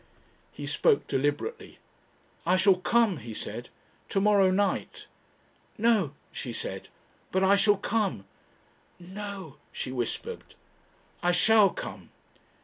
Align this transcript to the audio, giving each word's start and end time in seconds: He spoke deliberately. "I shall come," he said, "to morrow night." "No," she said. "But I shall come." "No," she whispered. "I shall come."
He 0.51 0.65
spoke 0.65 1.05
deliberately. 1.05 1.77
"I 2.43 2.55
shall 2.57 2.77
come," 2.77 3.17
he 3.17 3.35
said, 3.35 3.69
"to 4.09 4.19
morrow 4.19 4.49
night." 4.49 5.05
"No," 5.77 6.15
she 6.31 6.51
said. 6.51 6.87
"But 7.31 7.43
I 7.43 7.55
shall 7.55 7.77
come." 7.77 8.25
"No," 8.99 9.57
she 9.71 9.91
whispered. 9.91 10.55
"I 11.21 11.31
shall 11.31 11.69
come." 11.69 12.09